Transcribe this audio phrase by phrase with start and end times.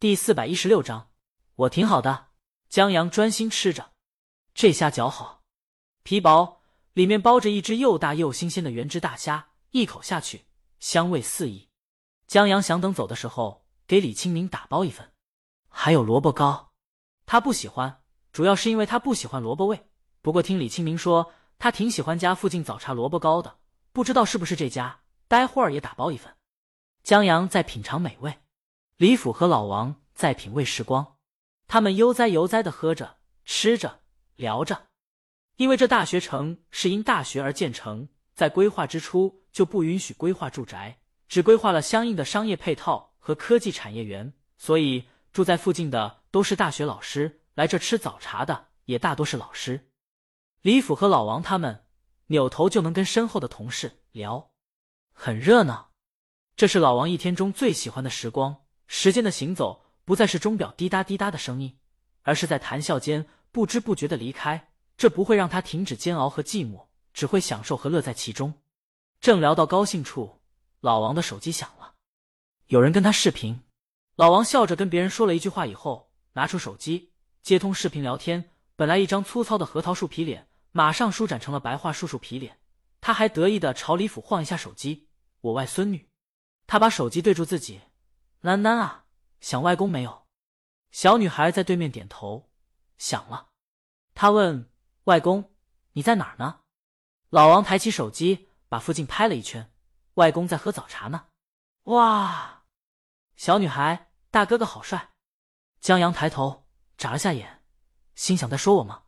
[0.00, 1.10] 第四百一十六章，
[1.56, 2.28] 我挺好的。
[2.68, 3.94] 江阳专心吃着，
[4.54, 5.42] 这虾饺好，
[6.04, 6.60] 皮薄，
[6.92, 10.44] 里面包着一只又大又新鲜的原汁大虾，一口下去，
[10.78, 11.68] 香味四溢。
[12.28, 15.10] 江阳想等走的时候给李清明打包一份，
[15.68, 16.70] 还有萝卜糕，
[17.26, 19.88] 他不喜欢，主要是因为他不喜欢萝卜味。
[20.22, 23.58] 不过听李清明说，他挺喜欢家附近早茶萝卜糕的，
[23.92, 26.32] 不知道是不是这家，待会儿也打包一份。
[27.02, 28.38] 江阳在品尝美味。
[28.98, 31.18] 李府和老王在品味时光，
[31.68, 34.00] 他们悠哉悠哉的喝着、吃着、
[34.34, 34.88] 聊着。
[35.54, 40.98] 因为这大学城是因大学而建成，在规划之初就不允许规划住宅，
[41.28, 49.92] 只规划了相应的商业配套和科技产业园，所以住在附近的都是大学老师，来这吃早茶的也大多是老师。
[50.62, 51.84] 李府和老王他们
[52.26, 54.50] 扭头就能跟身后的同事聊，
[55.12, 55.92] 很热闹。
[56.56, 58.64] 这是老王一天中最喜欢的时光。
[58.88, 61.78] 时间的行走不再是钟表滴答滴答的声音，
[62.22, 64.70] 而是在谈笑间不知不觉的离开。
[64.96, 68.54] 这不会让他停止煎熬和寂寞，只会享受和乐在其中。
[69.20, 70.40] 正聊到高兴处，
[70.80, 71.94] 老王的手机响了，
[72.66, 73.60] 有人跟他视频。
[74.16, 78.50] 老王笑着跟别人说了一句话以后，拿出手机接通视频聊天。
[78.74, 82.58] 本来一张粗糙的核桃树皮脸，马上舒展成了白桦树树皮脸。
[83.00, 85.08] 他还得意的朝李府晃一下手机
[85.42, 86.08] ：“我外孙女。”
[86.66, 87.80] 他把手机对住自己。
[88.40, 89.04] 楠楠啊，
[89.40, 90.26] 想外公没有？
[90.90, 92.50] 小女孩在对面点头，
[92.96, 93.48] 想了。
[94.14, 94.70] 她问
[95.04, 95.52] 外公
[95.92, 96.60] ：“你在哪儿呢？”
[97.30, 99.72] 老王抬起手机，把附近拍了一圈。
[100.14, 101.26] 外公在喝早茶呢。
[101.84, 102.64] 哇！
[103.36, 105.10] 小女孩，大哥哥好帅。
[105.80, 106.66] 江阳抬头
[106.96, 107.62] 眨了下眼，
[108.14, 109.04] 心想：在说我吗？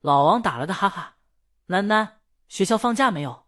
[0.00, 1.18] 老王打了个哈哈。
[1.66, 3.46] 楠楠，学校放假没有？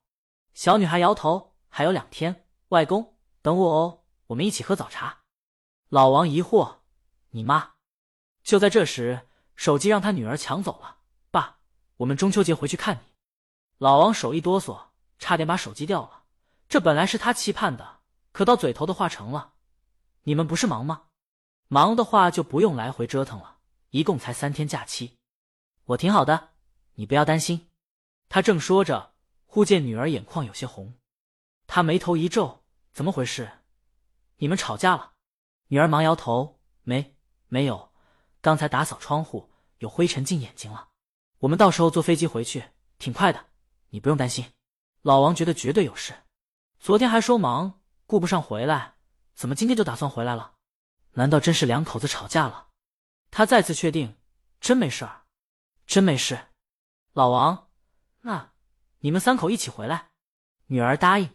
[0.52, 2.46] 小女孩摇头，还有两天。
[2.68, 4.03] 外公，等我哦。
[4.28, 5.24] 我们一起喝早茶。
[5.88, 6.78] 老王疑惑
[7.30, 7.74] ：“你妈？”
[8.42, 10.98] 就在这时，手机让他女儿抢走了。
[11.30, 11.58] 爸，
[11.98, 13.14] 我们中秋节回去看你。
[13.78, 16.24] 老王手一哆嗦，差点把手机掉了。
[16.68, 18.00] 这本来是他期盼的，
[18.32, 19.54] 可到嘴头的话成了
[20.24, 21.04] ：“你们不是忙吗？
[21.68, 23.58] 忙的话就不用来回折腾了。
[23.90, 25.18] 一共才三天假期，
[25.84, 26.50] 我挺好的，
[26.94, 27.70] 你不要担心。”
[28.28, 29.14] 他正说着，
[29.46, 30.94] 忽见女儿眼眶有些红，
[31.66, 33.50] 他眉头一皱：“怎么回事？”
[34.44, 35.14] 你们吵架了？
[35.68, 37.16] 女儿忙摇头，没，
[37.48, 37.94] 没有。
[38.42, 40.90] 刚才打扫窗户，有灰尘进眼睛了。
[41.38, 42.62] 我们到时候坐飞机回去，
[42.98, 43.46] 挺快的，
[43.88, 44.44] 你不用担心。
[45.00, 46.24] 老王觉得绝对有事，
[46.78, 48.96] 昨天还说忙，顾不上回来，
[49.32, 50.56] 怎么今天就打算回来了？
[51.12, 52.68] 难道真是两口子吵架了？
[53.30, 54.18] 他再次确定，
[54.60, 55.22] 真没事儿，
[55.86, 56.48] 真没事。
[57.14, 57.70] 老王，
[58.20, 58.52] 那
[58.98, 60.10] 你们三口一起回来。
[60.66, 61.30] 女儿答应。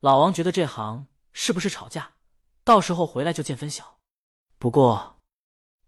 [0.00, 2.12] 老王觉得这行是不是吵架？
[2.66, 4.00] 到时候回来就见分晓，
[4.58, 5.20] 不过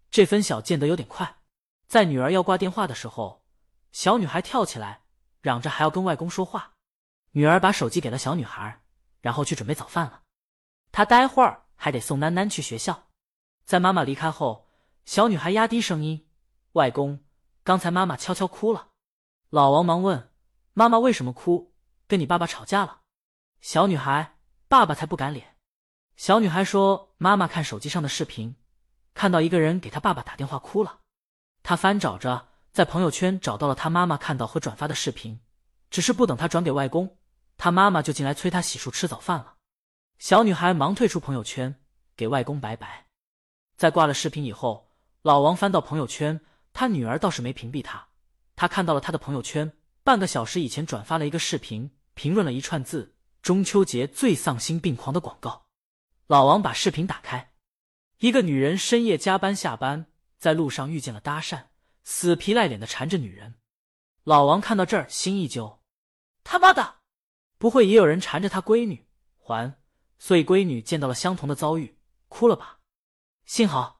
[0.09, 1.41] 这分晓见得有点快。
[1.87, 3.43] 在女儿要挂电话的时候，
[3.91, 5.03] 小女孩跳起来，
[5.41, 6.75] 嚷着还要跟外公说话。
[7.31, 8.81] 女儿把手机给了小女孩，
[9.19, 10.23] 然后去准备早饭了。
[10.93, 13.09] 她待会儿还得送囡囡去学校。
[13.65, 14.69] 在妈妈离开后，
[15.03, 16.29] 小女孩压低声音
[16.79, 17.19] ：“外公，
[17.65, 18.91] 刚才妈妈悄悄哭了。”
[19.51, 20.31] 老王忙问
[20.71, 21.73] ：“妈妈为什么哭？
[22.07, 23.01] 跟你爸爸吵架了？”
[23.59, 24.37] 小女孩
[24.69, 25.57] ：“爸爸才不敢脸。”
[26.19, 28.57] 小女孩说：“妈妈看手机上的视频，
[29.13, 30.99] 看到一个人给她爸爸打电话，哭了。
[31.63, 35.39] 她翻找着，在朋友圈找到了她妈妈看到和转发的视频，
[35.89, 37.15] 只是不等她转给外公，
[37.55, 39.53] 她妈妈就进来催她洗漱吃早饭了。
[40.17, 41.79] 小女孩忙退出朋友圈，
[42.17, 43.05] 给外公拜拜。
[43.77, 44.91] 在挂了视频以后，
[45.21, 46.41] 老王翻到朋友圈，
[46.73, 48.09] 他女儿倒是没屏蔽他，
[48.57, 49.71] 他看到了他的朋友圈，
[50.03, 55.67] 半个小时以前转发了一个视频，评论了一串字：中秋节最丧心病狂的广告。”
[56.29, 57.53] 老王把视频打开，
[58.19, 60.05] 一个女人深夜加班下班，
[60.37, 61.69] 在路上遇见了搭讪，
[62.03, 63.55] 死皮赖脸的缠着女人。
[64.25, 65.81] 老王看到这儿心一揪，
[66.43, 66.97] 他妈的，
[67.57, 69.07] 不会也有人缠着他闺女
[69.39, 69.79] 还？
[70.19, 71.97] 所以闺女见到了相同的遭遇，
[72.27, 72.81] 哭了吧？
[73.47, 73.99] 幸好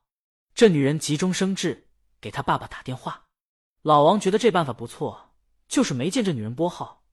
[0.53, 1.89] 这女人急中生智，
[2.21, 3.25] 给他爸爸打电话。
[3.81, 5.33] 老王觉得这办法不错，
[5.67, 7.03] 就是没见这女人拨号，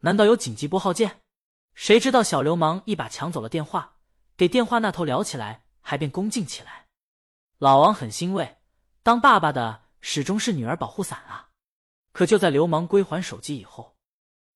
[0.00, 1.22] 难道有紧急拨号键？
[1.72, 3.94] 谁知道小流氓一把抢走了电话。
[4.38, 6.86] 给电话那头聊起来，还变恭敬起来。
[7.58, 8.58] 老王很欣慰，
[9.02, 11.50] 当爸爸的始终是女儿保护伞啊。
[12.12, 13.96] 可就在流氓归还手机以后，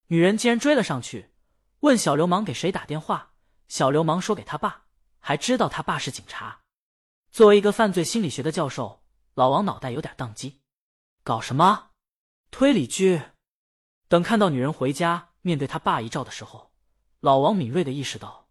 [0.06, 1.32] 女人竟然追了上去，
[1.80, 3.32] 问小流氓给谁打电话。
[3.66, 4.84] 小流氓说给他爸，
[5.18, 6.60] 还知道他爸是警察。
[7.32, 9.02] 作为一个犯罪心理学的教授，
[9.34, 10.60] 老王脑袋有点宕机。
[11.24, 11.90] 搞什么
[12.52, 13.20] 推理剧？
[14.06, 16.70] 等看到女人回家面对他爸一照的时候，
[17.18, 18.41] 老王敏锐的意识到。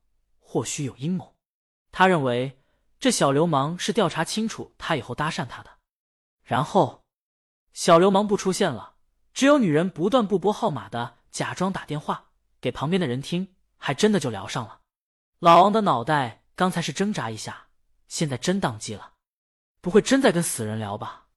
[0.51, 1.33] 或许有阴谋，
[1.93, 2.59] 他认为
[2.99, 5.77] 这小流氓是调查清楚他以后搭讪他的。
[6.43, 7.05] 然后，
[7.71, 8.95] 小流氓不出现了，
[9.33, 14.81] 只有女人不断不拨号码的假装打电话给旁边的人听，还真的就聊上了。
[15.39, 17.67] 老王的脑袋刚才是挣扎一下，
[18.09, 19.13] 现在真宕机了，
[19.79, 21.27] 不会真在跟死人聊吧？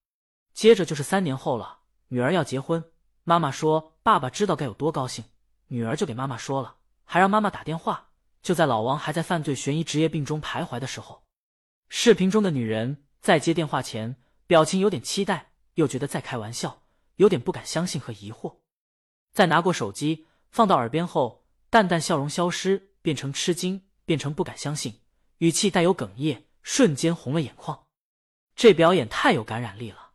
[0.53, 1.79] 接着就是三年后了，
[2.09, 2.91] 女儿要结婚，
[3.23, 5.25] 妈妈说爸爸知道该有多高兴，
[5.69, 8.09] 女儿就给妈妈说了，还让妈妈打电话。
[8.45, 11.25] 就在老王还在犯罪悬疑职业病中徘徊的时候，
[11.89, 16.83] 视频中的女人在接电话前，表情有点期待，又觉得在开玩笑，
[17.17, 18.59] 有点不敢相信和疑惑。
[19.33, 25.01] 在拿过手机放到耳边后，淡淡笑容消失，变成吃惊，变成不敢相信，
[25.39, 27.87] 语气带有哽咽，瞬间红了眼眶。
[28.55, 30.11] 这表演太有感染力了，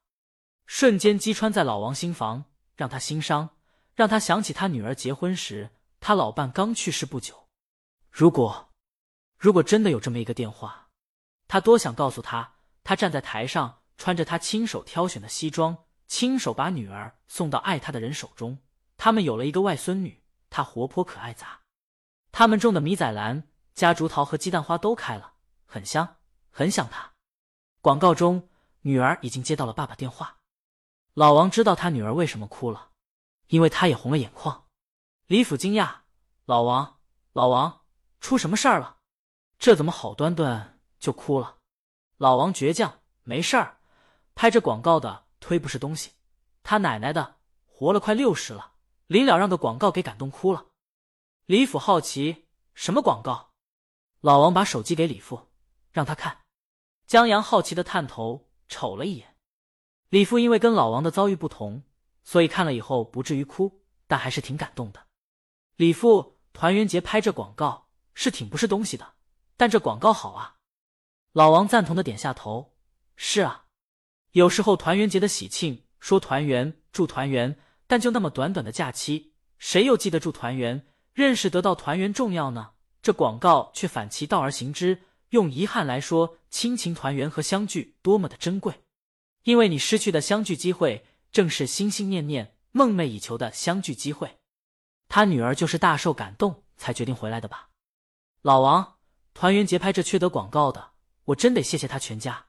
[0.68, 3.50] 瞬间击穿在老王心房，让他心伤，
[3.96, 7.39] 让他想起他女儿结婚时，他老伴刚去世不久。
[8.20, 8.74] 如果，
[9.38, 10.90] 如果真的有这么一个电话，
[11.48, 18.58] 他多想告诉他，他站在台上，穿着他亲手挑选的西装，亲手把女儿送到爱他的人手中。
[18.98, 21.62] 他们有了一个外孙女，她活泼可爱杂。
[22.34, 25.36] 他们种的米仔兰、夹竹桃和鸡蛋花都开了，
[25.66, 26.18] 很香，
[26.50, 27.14] 很想他。
[27.80, 28.50] 广告中，
[28.82, 30.40] 女儿已经接到了爸爸电话。
[31.14, 32.90] 老王知道他女儿为什么哭了，
[33.48, 34.66] 因为他也红了眼眶。
[35.28, 36.00] 李府惊讶
[36.44, 37.00] ：“老王，
[37.32, 37.79] 老王。”
[38.20, 38.98] 出什么事儿了？
[39.58, 41.58] 这怎么好端端就哭了？
[42.18, 43.80] 老王倔强，没事儿。
[44.36, 46.12] 拍这广告的忒不是东西，
[46.64, 48.74] 他奶奶的，活了快六十了，
[49.08, 50.68] 临了让个广告给感动哭了。
[51.46, 53.52] 李府好奇，什么广告？
[54.22, 55.50] 老王把手机给李父，
[55.92, 56.42] 让他看。
[57.08, 59.36] 江阳好奇的探头瞅了一眼。
[60.10, 61.84] 李父因为跟老王的遭遇不同，
[62.24, 65.08] 所以看了以后不至于哭，但还是挺感动的。
[65.76, 67.89] 李父，团圆节拍这广告。
[68.22, 69.14] 是挺不是东西的，
[69.56, 70.56] 但这广告好啊！
[71.32, 72.76] 老王赞同的点下头。
[73.16, 73.64] 是啊，
[74.32, 77.58] 有时候团圆节的喜庆，说团圆，祝团圆，
[77.88, 82.72] 但就那么短短的假期，谁又记得住团圆，认识得到团圆重要呢？
[83.02, 88.82] 这广告却反其道而行之，用遗憾来说，亲情团圆和相聚多么的珍贵，
[89.44, 94.40] 因为你失去的相聚机会，正是心心念念、梦寐以求的相聚机会。
[95.08, 97.69] 他女儿就是大受感动，才决定回来的吧。
[98.42, 98.98] 老王，
[99.34, 100.92] 团圆节拍这缺德广告的，
[101.26, 102.48] 我真得谢谢他全家，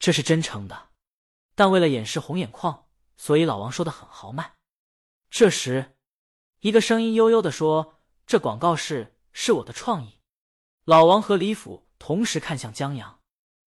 [0.00, 0.88] 这是真诚的。
[1.54, 4.56] 但为了掩饰红眼眶，所以老王说的很豪迈。
[5.30, 5.96] 这时，
[6.58, 10.18] 一个声音悠悠的说：“这广告是是我的创意。”
[10.84, 13.20] 老王和李府同时看向江阳。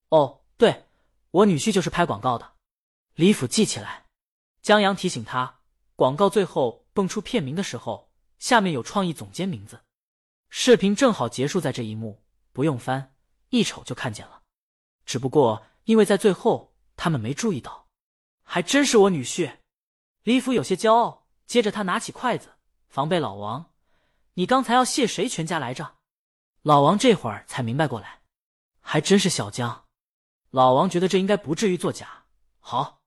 [0.10, 0.88] 哦，对，
[1.32, 2.56] 我女婿就是拍广告的。
[3.14, 4.08] 李府记起来。
[4.62, 5.62] 江阳提醒他，
[5.96, 9.85] 广告最后蹦出片名的时候，下面有创意总监名字。
[10.58, 12.24] 视频正好结束在这一幕，
[12.54, 13.14] 不用翻，
[13.50, 14.42] 一瞅就看见了。
[15.06, 17.90] 只不过因为在最后他们没注意到，
[18.42, 19.58] 还真是我女婿。
[20.24, 22.54] 李府有些骄傲，接着他拿起筷子，
[22.88, 23.74] 防备老王
[24.36, 25.98] ：“你刚才要谢谁全家来着？”
[26.64, 28.22] 老王这会儿才明白过来，
[28.80, 29.84] 还真是小江。
[30.52, 32.28] 老王觉得这应该不至于作假。
[32.60, 33.02] 好，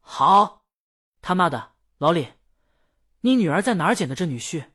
[0.00, 0.62] 好，
[1.20, 2.34] 他妈的，老李，
[3.22, 4.70] 你女儿在哪儿捡的这女婿？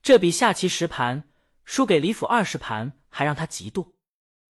[0.00, 1.29] 这比下棋十盘。
[1.70, 3.92] 输给李府二十盘，还让他嫉妒。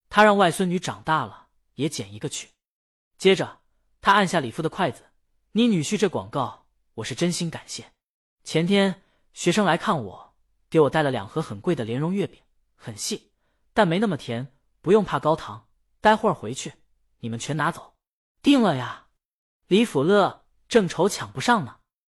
[0.09, 2.49] 他让外孙女长大了也捡一个去。
[3.19, 3.61] 接着，
[4.01, 5.05] 他按下李父的筷子
[5.53, 7.93] ：“你女婿这广告，我是真心感谢。
[8.43, 9.03] 前天
[9.35, 10.35] 学生来看我，
[10.71, 12.41] 给我带了两盒很贵的莲蓉月饼，
[12.75, 13.31] 很细，
[13.75, 15.69] 但没那么甜，不用怕高糖。
[16.01, 16.73] 待会儿回去，
[17.19, 17.97] 你们全拿走。
[18.41, 19.09] 定了呀。”
[19.69, 21.80] 李府乐正愁抢不上呢。